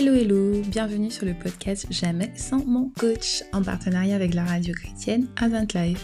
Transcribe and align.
Hello 0.00 0.14
hello, 0.14 0.62
bienvenue 0.68 1.10
sur 1.10 1.26
le 1.26 1.34
podcast 1.34 1.88
Jamais 1.90 2.30
sans 2.36 2.64
mon 2.64 2.92
coach 3.00 3.42
en 3.52 3.64
partenariat 3.64 4.14
avec 4.14 4.32
la 4.32 4.44
radio 4.44 4.72
chrétienne 4.72 5.26
Advent 5.34 5.66
Live. 5.74 5.98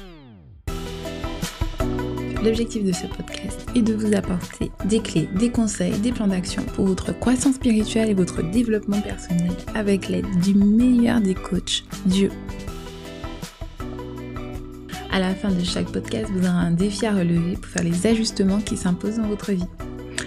L'objectif 2.43 2.83
de 2.83 2.91
ce 2.91 3.07
podcast 3.07 3.65
est 3.77 3.83
de 3.83 3.95
vous 3.95 4.13
apporter 4.13 4.73
des 4.87 4.99
clés, 4.99 5.29
des 5.39 5.49
conseils, 5.49 5.97
des 6.01 6.11
plans 6.11 6.27
d'action 6.27 6.65
pour 6.75 6.87
votre 6.87 7.17
croissance 7.17 7.55
spirituelle 7.55 8.11
et 8.11 8.15
votre 8.15 8.43
développement 8.43 9.01
personnel 9.01 9.53
avec 9.77 10.09
l'aide 10.09 10.27
du 10.43 10.55
meilleur 10.55 11.21
des 11.21 11.35
coachs, 11.35 11.85
Dieu. 12.05 12.33
À 15.13 15.21
la 15.21 15.37
fin 15.37 15.53
de 15.53 15.63
chaque 15.63 15.93
podcast, 15.93 16.29
vous 16.33 16.41
aurez 16.41 16.49
un 16.49 16.73
défi 16.73 17.07
à 17.07 17.13
relever 17.13 17.55
pour 17.55 17.67
faire 17.67 17.85
les 17.85 18.09
ajustements 18.09 18.61
qui 18.61 18.77
s'imposent 18.77 19.19
dans 19.19 19.29
votre 19.29 19.53
vie. 19.53 19.69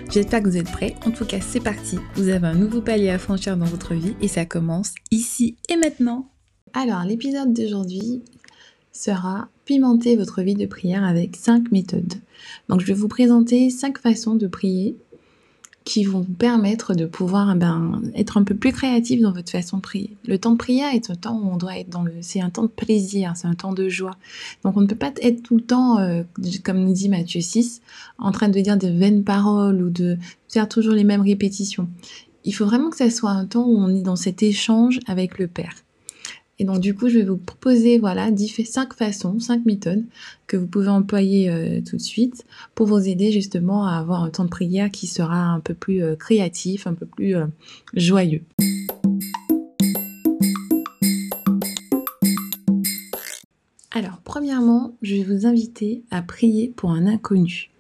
J'espère 0.10 0.42
que 0.42 0.48
vous 0.48 0.58
êtes 0.58 0.72
prêts. 0.72 0.96
En 1.06 1.12
tout 1.12 1.26
cas, 1.26 1.42
c'est 1.42 1.60
parti. 1.60 1.98
Vous 2.16 2.30
avez 2.30 2.48
un 2.48 2.56
nouveau 2.56 2.82
palier 2.82 3.10
à 3.10 3.20
franchir 3.20 3.58
dans 3.58 3.66
votre 3.66 3.94
vie 3.94 4.16
et 4.22 4.30
ça 4.30 4.46
commence 4.46 4.94
ici 5.12 5.58
et 5.70 5.76
maintenant. 5.76 6.30
Alors, 6.74 7.04
l'épisode 7.04 7.54
d'aujourd'hui 7.54 8.22
sera 8.94 9.50
pimenter 9.66 10.16
votre 10.16 10.42
vie 10.42 10.56
de 10.56 10.66
prière 10.66 11.04
avec 11.04 11.36
5 11.36 11.72
méthodes. 11.72 12.14
Donc, 12.70 12.82
je 12.82 12.88
vais 12.88 12.94
vous 12.94 13.10
présenter 13.10 13.70
5 13.70 13.98
façons 13.98 14.36
de 14.36 14.48
prier 14.48 14.96
qui 15.88 16.04
vont 16.04 16.20
vous 16.20 16.34
permettre 16.34 16.94
de 16.96 17.06
pouvoir 17.06 17.56
ben, 17.56 18.02
être 18.14 18.38
un 18.38 18.44
peu 18.44 18.56
plus 18.56 18.74
créatif 18.74 19.22
dans 19.22 19.32
votre 19.32 19.50
façon 19.50 19.78
de 19.78 19.82
prier. 19.82 20.18
Le 20.28 20.38
temps 20.38 20.52
de 20.52 20.58
prière 20.58 20.94
est 20.94 21.10
un 21.10 21.16
temps 21.16 21.40
où 21.42 21.50
on 21.50 21.56
doit 21.56 21.78
être 21.78 21.90
dans 21.90 22.04
le... 22.04 22.16
C'est 22.20 22.42
un 22.42 22.50
temps 22.50 22.64
de 22.64 22.68
plaisir, 22.68 23.32
c'est 23.36 23.48
un 23.48 23.54
temps 23.54 23.72
de 23.72 23.88
joie. 23.88 24.18
Donc 24.66 24.76
on 24.76 24.82
ne 24.82 24.86
peut 24.86 24.98
pas 24.98 25.14
être 25.22 25.42
tout 25.44 25.56
le 25.56 25.62
temps, 25.62 25.98
euh, 26.00 26.24
comme 26.66 26.84
nous 26.84 26.92
dit 26.92 27.08
Matthieu 27.08 27.40
6, 27.40 27.82
en 28.18 28.32
train 28.32 28.50
de 28.50 28.60
dire 28.60 28.78
de 28.78 28.90
vaines 28.90 29.24
paroles 29.24 29.82
ou 29.82 29.90
de 29.90 30.18
faire 30.50 30.68
toujours 30.68 30.94
les 30.94 31.06
mêmes 31.06 31.22
répétitions. 31.22 31.88
Il 32.44 32.52
faut 32.52 32.66
vraiment 32.66 32.90
que 32.90 32.98
ça 32.98 33.10
soit 33.10 33.32
un 33.32 33.46
temps 33.46 33.66
où 33.66 33.78
on 33.78 33.88
est 33.88 34.02
dans 34.02 34.18
cet 34.18 34.44
échange 34.44 35.00
avec 35.08 35.40
le 35.40 35.48
Père. 35.48 35.74
Et 36.60 36.66
donc 36.66 36.80
du 36.80 36.96
coup, 36.96 37.08
je 37.08 37.20
vais 37.20 37.24
vous 37.24 37.38
proposer 37.38 38.00
voilà 38.00 38.30
cinq 38.66 38.94
façons, 38.96 39.40
cinq 39.40 39.66
méthodes 39.66 40.04
que 40.48 40.58
vous 40.58 40.66
pouvez 40.66 40.88
employer 40.88 41.52
euh, 41.52 41.82
tout 41.82 41.98
de 41.98 42.02
suite 42.02 42.46
pour 42.74 42.88
vous 42.88 43.08
aider 43.08 43.32
justement 43.32 43.86
à 43.86 43.98
avoir 43.98 44.24
un 44.24 44.30
temps 44.30 44.46
de 44.46 44.50
prière 44.50 44.90
qui 44.90 45.06
sera 45.06 45.38
un 45.38 45.60
peu 45.60 45.76
plus 45.76 46.04
euh, 46.04 46.16
créatif, 46.16 46.88
un 46.88 46.96
peu 46.96 47.06
plus 47.06 47.36
euh, 47.36 47.46
joyeux. 47.94 48.42
Alors, 53.92 54.20
premièrement, 54.24 54.96
je 55.02 55.16
vais 55.16 55.24
vous 55.24 55.46
inviter 55.46 56.04
à 56.12 56.22
prier 56.22 56.74
pour 56.76 56.92
un 56.92 57.06
inconnu. 57.08 57.72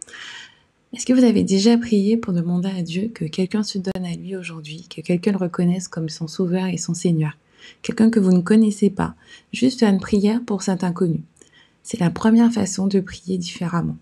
Est-ce 0.93 1.05
que 1.05 1.13
vous 1.13 1.23
avez 1.23 1.43
déjà 1.43 1.77
prié 1.77 2.15
pour 2.17 2.33
demander 2.33 2.69
à 2.69 2.81
Dieu 2.81 3.11
que 3.13 3.25
quelqu'un 3.25 3.63
se 3.63 3.77
donne 3.77 4.05
à 4.05 4.15
lui 4.15 4.35
aujourd'hui, 4.35 4.87
que 4.89 5.01
quelqu'un 5.01 5.31
le 5.31 5.37
reconnaisse 5.37 5.87
comme 5.87 6.09
son 6.09 6.27
sauveur 6.27 6.67
et 6.67 6.77
son 6.77 6.93
Seigneur? 6.93 7.33
Quelqu'un 7.81 8.09
que 8.09 8.19
vous 8.19 8.31
ne 8.31 8.41
connaissez 8.41 8.89
pas, 8.89 9.15
juste 9.53 9.79
faire 9.79 9.89
une 9.89 9.99
prière 9.99 10.41
pour 10.45 10.61
cet 10.61 10.83
inconnu. 10.83 11.23
C'est 11.83 11.99
la 11.99 12.09
première 12.09 12.51
façon 12.51 12.87
de 12.87 12.99
prier 12.99 13.37
différemment. 13.37 13.97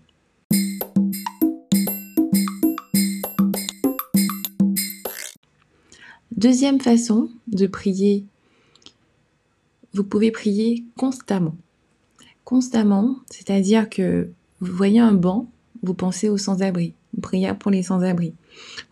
Deuxième 6.32 6.80
façon 6.80 7.30
de 7.46 7.66
prier, 7.66 8.26
vous 9.94 10.04
pouvez 10.04 10.30
prier 10.30 10.84
constamment. 10.96 11.56
Constamment, 12.44 13.16
c'est-à-dire 13.30 13.88
que 13.88 14.28
vous 14.60 14.72
voyez 14.74 15.00
un 15.00 15.12
banc, 15.12 15.48
vous 15.82 15.94
pensez 15.94 16.28
aux 16.28 16.38
sans-abri 16.38 16.92
prière 17.20 17.56
pour 17.56 17.70
les 17.70 17.82
sans-abri. 17.82 18.34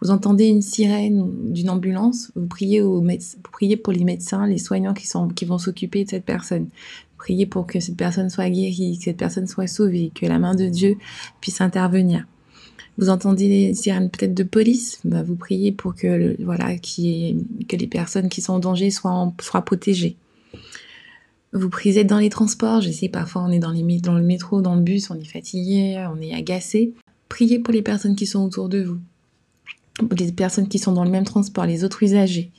Vous 0.01 0.11
entendez 0.11 0.47
une 0.47 0.63
sirène 0.63 1.53
d'une 1.53 1.71
ambulance, 1.71 2.31
vous 2.35 2.47
priez, 2.47 2.81
aux 2.81 3.01
vous 3.01 3.51
priez 3.53 3.77
pour 3.77 3.93
les 3.93 4.05
médecins, 4.05 4.47
les 4.47 4.59
soignants 4.59 4.95
qui, 4.95 5.45
vont 5.45 5.59
s'occuper 5.59 6.05
de 6.05 6.11
cette 6.11 6.25
personne. 6.25 6.69
priez 7.19 7.47
pour 7.47 7.67
que 7.67 7.81
cette 7.81 7.97
personne 7.97 8.31
soit 8.31 8.51
guérie, 8.51 8.99
que 8.99 9.05
cette 9.05 9.17
personne 9.17 9.47
soit 9.47 9.67
sauvée, 9.67 10.11
que 10.15 10.27
la 10.27 10.39
main 10.39 10.55
de 10.55 10.67
Dieu 10.67 10.97
puisse 11.41 11.61
intervenir. 11.61 12.27
Vous 12.97 13.09
entendez 13.09 13.49
les 13.49 13.75
sirènes 13.75 14.09
peut-être 14.09 14.35
de 14.35 14.45
police, 14.45 15.01
bah 15.05 15.23
vous 15.23 15.35
priez 15.35 15.73
pour 15.73 15.95
que 15.97 16.37
les 16.39 17.87
personnes 17.89 18.29
qui 18.29 18.41
sont 18.41 18.53
en 18.55 18.59
danger 18.61 18.91
soient, 18.91 19.33
soient 19.41 19.63
protégées. 19.63 20.17
Vous 21.53 21.71
priez 21.71 22.03
dans 22.05 22.19
les 22.19 22.31
transports, 22.31 22.81
je 22.81 22.91
sais 22.91 23.09
parfois 23.09 23.43
on 23.43 23.51
est 23.51 23.61
dans 23.61 23.71
le 23.71 24.23
métro, 24.23 24.61
dans 24.61 24.75
le 24.75 24.83
bus, 24.83 25.11
on 25.11 25.15
est 25.15 25.25
fatigué, 25.25 26.05
on 26.13 26.21
est 26.21 26.35
agacé. 26.35 26.95
Priez 27.35 27.59
pour 27.59 27.75
les 27.75 27.83
personnes 27.83 28.15
qui 28.15 28.27
sont 28.27 28.45
autour 28.45 28.69
de 28.69 28.85
vous, 28.85 29.01
les 30.17 30.31
personnes 30.31 30.69
qui 30.69 30.79
sont 30.79 30.93
dans 30.93 31.03
le 31.03 31.11
même 31.11 31.25
transport, 31.25 31.67
les 31.67 31.83
autres 31.83 32.05
usagers. 32.05 32.53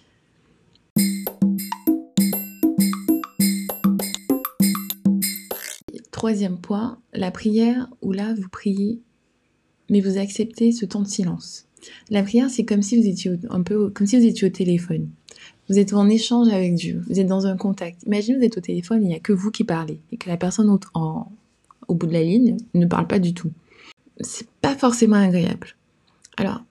Troisième 6.11 6.57
point, 6.57 6.99
la 7.13 7.31
prière 7.31 7.87
où 8.01 8.11
là 8.11 8.33
vous 8.33 8.49
priez, 8.49 8.99
mais 9.89 10.01
vous 10.01 10.17
acceptez 10.17 10.73
ce 10.73 10.85
temps 10.85 11.03
de 11.03 11.07
silence. 11.07 11.67
La 12.09 12.21
prière, 12.21 12.49
c'est 12.49 12.65
comme 12.65 12.81
si 12.81 12.99
vous 12.99 13.07
étiez 13.07 13.31
un 13.49 13.61
peu 13.61 13.89
comme 13.91 14.07
si 14.07 14.19
vous 14.19 14.25
étiez 14.25 14.45
au 14.45 14.51
téléphone. 14.51 15.07
Vous 15.69 15.79
êtes 15.79 15.93
en 15.93 16.09
échange 16.09 16.49
avec 16.49 16.75
Dieu, 16.75 17.01
vous 17.07 17.17
êtes 17.21 17.27
dans 17.27 17.47
un 17.47 17.55
contact. 17.55 18.03
Imaginez 18.07 18.39
vous 18.39 18.43
êtes 18.43 18.57
au 18.57 18.61
téléphone, 18.61 19.03
il 19.03 19.07
n'y 19.07 19.15
a 19.15 19.19
que 19.19 19.31
vous 19.31 19.51
qui 19.51 19.63
parlez 19.63 20.01
et 20.11 20.17
que 20.17 20.27
la 20.27 20.35
personne 20.35 20.67
au 20.67 21.95
bout 21.95 22.07
de 22.07 22.13
la 22.13 22.23
ligne 22.23 22.57
ne 22.73 22.85
parle 22.85 23.07
pas 23.07 23.19
du 23.19 23.33
tout 23.33 23.53
c'est 24.19 24.47
pas 24.61 24.75
forcément 24.75 25.17
agréable. 25.17 25.75
Alors, 26.37 26.63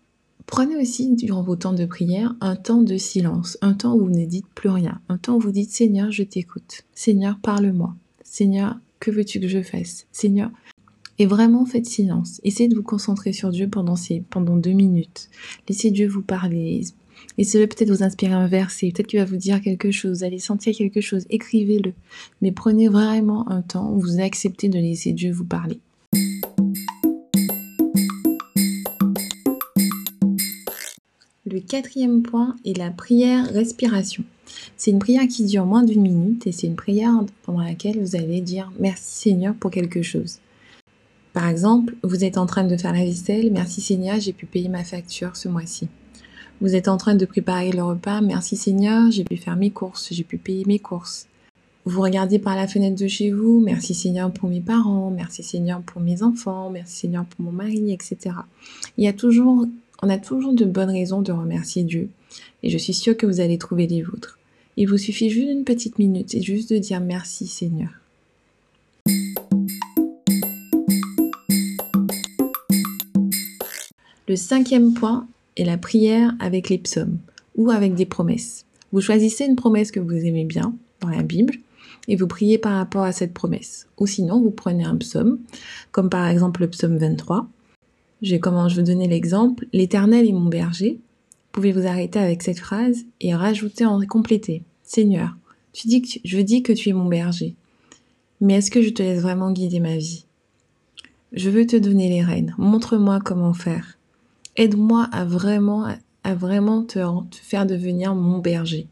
prenez 0.46 0.76
aussi 0.76 1.14
durant 1.14 1.42
vos 1.42 1.56
temps 1.56 1.72
de 1.72 1.86
prière 1.86 2.34
un 2.40 2.56
temps 2.56 2.82
de 2.82 2.96
silence, 2.96 3.58
un 3.60 3.74
temps 3.74 3.94
où 3.94 4.06
vous 4.06 4.10
ne 4.10 4.24
dites 4.24 4.48
plus 4.54 4.70
rien, 4.70 5.00
un 5.08 5.18
temps 5.18 5.36
où 5.36 5.40
vous 5.40 5.52
dites 5.52 5.70
Seigneur, 5.70 6.10
je 6.10 6.22
t'écoute. 6.22 6.84
Seigneur, 6.94 7.38
parle-moi. 7.42 7.94
Seigneur, 8.22 8.78
que 9.00 9.10
veux-tu 9.10 9.40
que 9.40 9.48
je 9.48 9.62
fasse? 9.62 10.06
Seigneur, 10.12 10.50
et 11.18 11.26
vraiment 11.26 11.64
faites 11.64 11.86
silence. 11.86 12.40
Essayez 12.44 12.68
de 12.68 12.74
vous 12.74 12.82
concentrer 12.82 13.32
sur 13.32 13.50
Dieu 13.50 13.68
pendant, 13.68 13.96
ces, 13.96 14.24
pendant 14.30 14.56
deux 14.56 14.72
minutes. 14.72 15.28
Laissez 15.68 15.90
Dieu 15.90 16.08
vous 16.08 16.22
parler. 16.22 16.82
Essayez 17.38 17.66
peut-être 17.66 17.90
vous 17.90 18.02
inspirer 18.02 18.32
un 18.32 18.48
verset. 18.48 18.90
Peut-être 18.92 19.06
qu'il 19.06 19.20
va 19.20 19.24
vous 19.24 19.36
dire 19.36 19.60
quelque 19.60 19.90
chose. 19.90 20.18
Vous 20.18 20.24
allez 20.24 20.40
sentir 20.40 20.74
quelque 20.74 21.00
chose. 21.00 21.24
Écrivez-le. 21.30 21.92
Mais 22.42 22.50
prenez 22.50 22.88
vraiment 22.88 23.48
un 23.48 23.62
temps 23.62 23.92
où 23.92 24.00
vous 24.00 24.20
acceptez 24.20 24.68
de 24.68 24.78
laisser 24.78 25.12
Dieu 25.12 25.32
vous 25.32 25.44
parler. 25.44 25.78
Quatrième 31.64 32.22
point 32.22 32.56
est 32.64 32.76
la 32.76 32.90
prière 32.90 33.46
respiration. 33.52 34.24
C'est 34.76 34.90
une 34.90 34.98
prière 34.98 35.26
qui 35.28 35.44
dure 35.44 35.66
moins 35.66 35.82
d'une 35.82 36.02
minute 36.02 36.46
et 36.46 36.52
c'est 36.52 36.66
une 36.66 36.76
prière 36.76 37.12
pendant 37.42 37.62
laquelle 37.62 38.00
vous 38.00 38.16
allez 38.16 38.40
dire 38.40 38.70
merci 38.78 39.30
Seigneur 39.30 39.54
pour 39.54 39.70
quelque 39.70 40.02
chose. 40.02 40.38
Par 41.32 41.48
exemple, 41.48 41.96
vous 42.04 42.24
êtes 42.24 42.38
en 42.38 42.46
train 42.46 42.64
de 42.64 42.76
faire 42.76 42.92
la 42.92 43.04
vaisselle, 43.04 43.50
merci 43.52 43.80
Seigneur, 43.80 44.20
j'ai 44.20 44.32
pu 44.32 44.46
payer 44.46 44.68
ma 44.68 44.84
facture 44.84 45.34
ce 45.36 45.48
mois-ci. 45.48 45.88
Vous 46.60 46.76
êtes 46.76 46.86
en 46.86 46.96
train 46.96 47.16
de 47.16 47.26
préparer 47.26 47.72
le 47.72 47.82
repas, 47.82 48.20
merci 48.20 48.56
Seigneur, 48.56 49.10
j'ai 49.10 49.24
pu 49.24 49.36
faire 49.36 49.56
mes 49.56 49.70
courses, 49.70 50.08
j'ai 50.12 50.22
pu 50.22 50.38
payer 50.38 50.64
mes 50.66 50.78
courses. 50.78 51.26
Vous 51.86 52.00
regardez 52.00 52.38
par 52.38 52.54
la 52.56 52.68
fenêtre 52.68 53.02
de 53.02 53.08
chez 53.08 53.30
vous, 53.30 53.60
merci 53.60 53.94
Seigneur 53.94 54.32
pour 54.32 54.48
mes 54.48 54.60
parents, 54.60 55.10
merci 55.10 55.42
Seigneur 55.42 55.82
pour 55.82 56.00
mes 56.00 56.22
enfants, 56.22 56.70
merci 56.70 57.00
Seigneur 57.00 57.24
pour 57.24 57.44
mon 57.44 57.52
mari, 57.52 57.92
etc. 57.92 58.36
Il 58.96 59.04
y 59.04 59.08
a 59.08 59.12
toujours 59.12 59.66
on 60.04 60.10
a 60.10 60.18
toujours 60.18 60.52
de 60.52 60.66
bonnes 60.66 60.90
raisons 60.90 61.22
de 61.22 61.32
remercier 61.32 61.82
Dieu, 61.82 62.10
et 62.62 62.68
je 62.68 62.76
suis 62.76 62.92
sûre 62.92 63.16
que 63.16 63.24
vous 63.24 63.40
allez 63.40 63.56
trouver 63.56 63.86
les 63.86 64.02
vôtres. 64.02 64.38
Il 64.76 64.86
vous 64.86 64.98
suffit 64.98 65.30
juste 65.30 65.50
une 65.50 65.64
petite 65.64 65.98
minute 65.98 66.34
et 66.34 66.42
juste 66.42 66.70
de 66.70 66.76
dire 66.76 67.00
merci 67.00 67.46
Seigneur. 67.46 67.88
Le 74.28 74.36
cinquième 74.36 74.92
point 74.92 75.26
est 75.56 75.64
la 75.64 75.78
prière 75.78 76.34
avec 76.38 76.68
les 76.68 76.78
psaumes 76.78 77.16
ou 77.56 77.70
avec 77.70 77.94
des 77.94 78.04
promesses. 78.04 78.66
Vous 78.92 79.00
choisissez 79.00 79.46
une 79.46 79.56
promesse 79.56 79.90
que 79.90 80.00
vous 80.00 80.12
aimez 80.12 80.44
bien 80.44 80.74
dans 81.00 81.08
la 81.08 81.22
Bible 81.22 81.54
et 82.08 82.16
vous 82.16 82.26
priez 82.26 82.58
par 82.58 82.74
rapport 82.74 83.04
à 83.04 83.12
cette 83.12 83.32
promesse. 83.32 83.86
Ou 83.98 84.06
sinon, 84.06 84.42
vous 84.42 84.50
prenez 84.50 84.84
un 84.84 84.96
psaume, 84.96 85.38
comme 85.92 86.10
par 86.10 86.26
exemple 86.26 86.60
le 86.60 86.68
psaume 86.68 86.98
23, 86.98 87.48
je 88.24 88.36
comment 88.36 88.68
je 88.68 88.76
veux 88.76 88.82
donner 88.82 89.06
l'exemple. 89.06 89.66
L'éternel 89.72 90.26
est 90.26 90.32
mon 90.32 90.48
berger. 90.48 90.98
Pouvez 91.52 91.72
vous 91.72 91.86
arrêter 91.86 92.18
avec 92.18 92.42
cette 92.42 92.58
phrase 92.58 93.04
et 93.20 93.34
rajouter 93.34 93.84
en 93.84 94.00
compléter? 94.06 94.62
Seigneur, 94.82 95.36
tu 95.72 95.88
dis 95.88 96.02
que 96.02 96.08
je 96.24 96.38
dis 96.40 96.62
que 96.62 96.72
tu 96.72 96.88
es 96.88 96.92
mon 96.94 97.04
berger. 97.04 97.54
Mais 98.40 98.54
est-ce 98.54 98.70
que 98.70 98.82
je 98.82 98.88
te 98.88 99.02
laisse 99.02 99.20
vraiment 99.20 99.52
guider 99.52 99.78
ma 99.78 99.96
vie? 99.96 100.24
Je 101.32 101.50
veux 101.50 101.66
te 101.66 101.76
donner 101.76 102.08
les 102.08 102.22
rênes. 102.22 102.54
Montre-moi 102.58 103.20
comment 103.22 103.52
faire. 103.52 103.98
Aide-moi 104.56 105.08
à 105.12 105.24
vraiment, 105.24 105.84
te, 106.82 107.00
faire 107.42 107.66
devenir 107.66 108.14
mon 108.14 108.38
berger. 108.38 108.86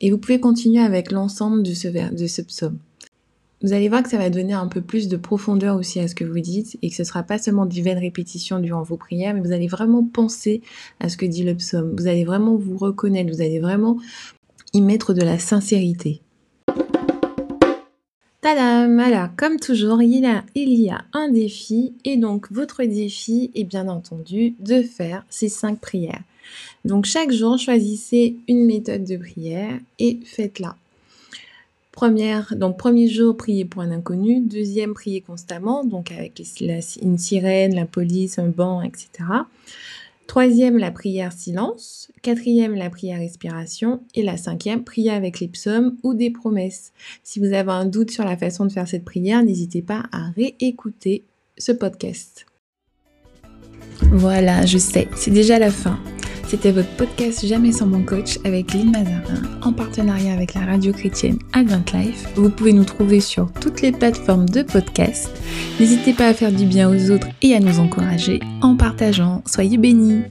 Et 0.00 0.10
vous 0.10 0.18
pouvez 0.18 0.40
continuer 0.40 0.80
avec 0.80 1.12
l'ensemble 1.12 1.62
de 1.62 1.74
ce 1.74 2.42
psaume. 2.42 2.78
Vous 3.62 3.72
allez 3.72 3.88
voir 3.88 4.04
que 4.04 4.08
ça 4.08 4.18
va 4.18 4.30
donner 4.30 4.52
un 4.52 4.68
peu 4.68 4.80
plus 4.80 5.08
de 5.08 5.16
profondeur 5.16 5.76
aussi 5.76 5.98
à 5.98 6.06
ce 6.06 6.14
que 6.14 6.24
vous 6.24 6.38
dites 6.38 6.78
et 6.80 6.90
que 6.90 6.94
ce 6.94 7.02
sera 7.02 7.24
pas 7.24 7.38
seulement 7.38 7.66
du 7.66 7.82
vaines 7.82 7.98
répétitions 7.98 8.60
durant 8.60 8.82
vos 8.82 8.96
prières, 8.96 9.34
mais 9.34 9.40
vous 9.40 9.52
allez 9.52 9.66
vraiment 9.66 10.04
penser 10.04 10.62
à 11.00 11.08
ce 11.08 11.16
que 11.16 11.26
dit 11.26 11.42
le 11.42 11.56
psaume. 11.56 11.94
Vous 11.98 12.06
allez 12.06 12.24
vraiment 12.24 12.54
vous 12.54 12.76
reconnaître, 12.76 13.32
vous 13.32 13.40
allez 13.40 13.58
vraiment 13.58 13.98
y 14.72 14.80
mettre 14.80 15.12
de 15.12 15.22
la 15.22 15.40
sincérité. 15.40 16.20
Tadam 18.40 19.00
Alors, 19.00 19.30
comme 19.36 19.58
toujours, 19.58 20.00
il 20.02 20.24
y 20.54 20.90
a 20.90 21.04
un 21.12 21.28
défi 21.28 21.94
et 22.04 22.16
donc 22.16 22.52
votre 22.52 22.84
défi 22.84 23.50
est 23.56 23.64
bien 23.64 23.88
entendu 23.88 24.54
de 24.60 24.82
faire 24.82 25.26
ces 25.30 25.48
cinq 25.48 25.80
prières. 25.80 26.22
Donc 26.84 27.06
chaque 27.06 27.32
jour, 27.32 27.58
choisissez 27.58 28.36
une 28.46 28.66
méthode 28.66 29.02
de 29.02 29.16
prière 29.16 29.80
et 29.98 30.20
faites-la. 30.24 30.76
Première, 31.98 32.54
donc 32.54 32.78
premier 32.78 33.08
jour, 33.08 33.36
priez 33.36 33.64
pour 33.64 33.82
un 33.82 33.90
inconnu. 33.90 34.40
Deuxième, 34.40 34.94
priez 34.94 35.20
constamment, 35.20 35.84
donc 35.84 36.12
avec 36.12 36.40
une 37.02 37.18
sirène, 37.18 37.74
la 37.74 37.86
police, 37.86 38.38
un 38.38 38.46
banc, 38.46 38.82
etc. 38.82 39.08
Troisième, 40.28 40.78
la 40.78 40.92
prière 40.92 41.32
silence. 41.32 42.12
Quatrième, 42.22 42.76
la 42.76 42.88
prière 42.88 43.18
respiration. 43.18 44.00
Et 44.14 44.22
la 44.22 44.36
cinquième, 44.36 44.84
prière 44.84 45.16
avec 45.16 45.40
les 45.40 45.48
psaumes 45.48 45.96
ou 46.04 46.14
des 46.14 46.30
promesses. 46.30 46.92
Si 47.24 47.40
vous 47.40 47.52
avez 47.52 47.72
un 47.72 47.84
doute 47.84 48.12
sur 48.12 48.24
la 48.24 48.36
façon 48.36 48.64
de 48.64 48.70
faire 48.70 48.86
cette 48.86 49.04
prière, 49.04 49.42
n'hésitez 49.42 49.82
pas 49.82 50.04
à 50.12 50.30
réécouter 50.36 51.24
ce 51.56 51.72
podcast. 51.72 52.46
Voilà, 54.12 54.64
je 54.66 54.78
sais, 54.78 55.08
c'est 55.16 55.32
déjà 55.32 55.58
la 55.58 55.72
fin. 55.72 55.98
C'était 56.48 56.72
votre 56.72 56.88
podcast 56.96 57.44
Jamais 57.44 57.72
sans 57.72 57.84
mon 57.84 58.02
coach 58.02 58.38
avec 58.42 58.72
Lynn 58.72 58.90
Mazarin 58.90 59.42
en 59.60 59.70
partenariat 59.70 60.32
avec 60.32 60.54
la 60.54 60.62
radio 60.62 60.94
chrétienne 60.94 61.38
Advent 61.52 61.84
Life. 61.92 62.26
Vous 62.36 62.48
pouvez 62.48 62.72
nous 62.72 62.86
trouver 62.86 63.20
sur 63.20 63.52
toutes 63.60 63.82
les 63.82 63.92
plateformes 63.92 64.48
de 64.48 64.62
podcast. 64.62 65.30
N'hésitez 65.78 66.14
pas 66.14 66.28
à 66.28 66.32
faire 66.32 66.50
du 66.50 66.64
bien 66.64 66.88
aux 66.88 67.10
autres 67.10 67.26
et 67.42 67.54
à 67.54 67.60
nous 67.60 67.80
encourager 67.80 68.40
en 68.62 68.76
partageant. 68.76 69.42
Soyez 69.44 69.76
bénis 69.76 70.22